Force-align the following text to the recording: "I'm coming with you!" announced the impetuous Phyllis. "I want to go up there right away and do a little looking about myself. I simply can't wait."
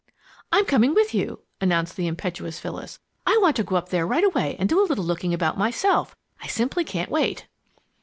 "I'm 0.51 0.65
coming 0.65 0.95
with 0.95 1.13
you!" 1.13 1.43
announced 1.61 1.95
the 1.95 2.07
impetuous 2.07 2.57
Phyllis. 2.59 2.97
"I 3.27 3.37
want 3.39 3.55
to 3.57 3.63
go 3.63 3.75
up 3.75 3.89
there 3.89 4.07
right 4.07 4.23
away 4.23 4.55
and 4.57 4.67
do 4.67 4.81
a 4.81 4.87
little 4.89 5.03
looking 5.05 5.31
about 5.31 5.59
myself. 5.59 6.15
I 6.41 6.47
simply 6.47 6.83
can't 6.83 7.11
wait." 7.11 7.45